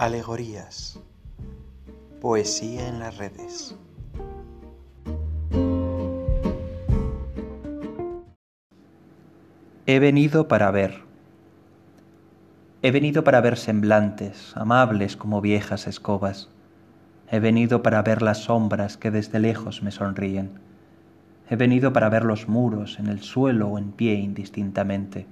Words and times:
Alegorías. 0.00 0.98
Poesía 2.22 2.88
en 2.88 3.00
las 3.00 3.18
redes. 3.18 3.76
He 9.84 9.98
venido 9.98 10.48
para 10.48 10.70
ver. 10.70 11.02
He 12.80 12.90
venido 12.92 13.24
para 13.24 13.42
ver 13.42 13.58
semblantes, 13.58 14.56
amables 14.56 15.18
como 15.18 15.42
viejas 15.42 15.86
escobas. 15.86 16.48
He 17.30 17.38
venido 17.38 17.82
para 17.82 18.00
ver 18.00 18.22
las 18.22 18.44
sombras 18.44 18.96
que 18.96 19.10
desde 19.10 19.38
lejos 19.38 19.82
me 19.82 19.90
sonríen. 19.90 20.60
He 21.50 21.56
venido 21.56 21.92
para 21.92 22.08
ver 22.08 22.24
los 22.24 22.48
muros 22.48 22.98
en 22.98 23.08
el 23.08 23.20
suelo 23.20 23.68
o 23.68 23.76
en 23.76 23.92
pie 23.92 24.14
indistintamente. 24.14 25.26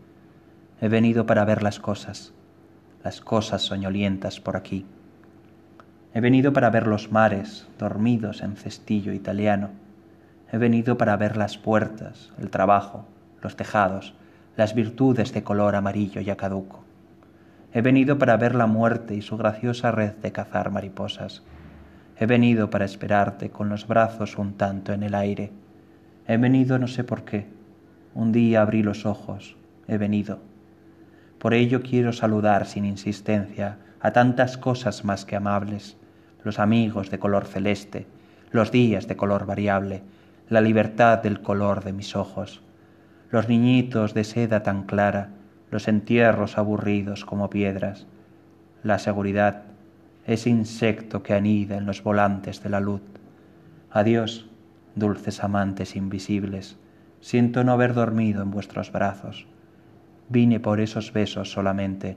He 0.83 0.89
venido 0.89 1.25
para 1.25 1.47
ver 1.47 1.63
las 1.63 1.81
cosas 1.81 2.35
las 3.05 3.21
cosas 3.21 3.63
soñolientas 3.63 4.41
por 4.41 4.57
aquí. 4.57 4.85
He 6.15 6.21
venido 6.21 6.53
para 6.53 6.71
ver 6.71 6.87
los 6.87 7.13
mares 7.13 7.69
dormidos 7.79 8.43
en 8.43 8.57
cestillo 8.57 9.13
italiano. 9.13 9.71
He 10.51 10.59
venido 10.59 10.99
para 10.99 11.17
ver 11.17 11.37
las 11.37 11.59
puertas, 11.59 12.33
el 12.39 12.51
trabajo, 12.51 13.07
los 13.43 13.57
tejados, 13.57 14.15
las 14.57 14.75
virtudes 14.75 15.33
de 15.33 15.45
color 15.45 15.77
amarillo 15.77 16.21
y 16.21 16.25
caduco. 16.35 16.83
He 17.73 17.83
venido 17.83 18.19
para 18.19 18.37
ver 18.37 18.55
la 18.55 18.67
muerte 18.67 19.15
y 19.15 19.23
su 19.23 19.37
graciosa 19.37 19.93
red 19.93 20.15
de 20.15 20.33
cazar 20.33 20.71
mariposas. 20.71 21.43
He 22.19 22.27
venido 22.27 22.71
para 22.71 22.85
esperarte 22.85 23.51
con 23.51 23.69
los 23.69 23.87
brazos 23.87 24.39
un 24.39 24.55
tanto 24.55 24.93
en 24.93 25.03
el 25.03 25.15
aire. 25.15 25.53
He 26.27 26.37
venido 26.37 26.79
no 26.79 26.89
sé 26.89 27.05
por 27.05 27.25
qué. 27.25 27.47
Un 28.15 28.33
día 28.33 28.63
abrí 28.63 28.83
los 28.83 29.07
ojos. 29.07 29.57
He 29.87 29.99
venido 29.99 30.41
por 31.39 31.55
ello 31.55 31.83
quiero 31.83 32.13
saludar 32.13 32.67
sin 32.67 32.85
insistencia 32.85 33.79
a 34.01 34.13
tantas 34.13 34.59
cosas 34.59 35.05
más 35.05 35.25
que 35.25 35.37
amables, 35.37 35.97
los 36.45 36.59
amigos 36.59 37.11
de 37.11 37.19
color 37.19 37.47
celeste, 37.47 38.07
los 38.51 38.73
días 38.73 39.07
de 39.07 39.17
color 39.17 39.47
variable, 39.47 40.03
la 40.49 40.61
libertad 40.61 41.23
del 41.23 41.41
color 41.41 41.85
de 41.85 41.93
mis 41.93 42.17
ojos, 42.17 42.63
los 43.31 43.49
niñitos 43.49 44.15
de 44.15 44.25
seda 44.25 44.63
tan 44.63 44.85
clara, 44.85 45.31
los 45.71 45.87
entierros 45.87 46.59
aburridos 46.59 47.25
como 47.25 47.51
piedras, 47.51 48.07
la 48.83 48.99
seguridad, 48.99 49.65
ese 50.27 50.51
insecto 50.51 51.23
que 51.23 51.35
anida 51.35 51.77
en 51.77 51.87
los 51.87 52.03
volantes 52.03 52.63
de 52.63 52.71
la 52.71 52.81
luz. 52.81 53.03
Adiós, 53.91 54.49
dulces 54.95 55.45
amantes 55.45 55.95
invisibles, 55.95 56.79
siento 57.21 57.65
no 57.65 57.73
haber 57.73 57.95
dormido 57.95 58.43
en 58.43 58.51
vuestros 58.51 58.93
brazos 58.93 59.47
Vine 60.29 60.61
por 60.61 60.81
esos 60.81 61.13
besos 61.13 61.51
solamente, 61.51 62.17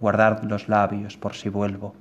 guardad 0.00 0.42
los 0.44 0.68
labios 0.68 1.16
por 1.16 1.34
si 1.34 1.48
vuelvo 1.48 1.94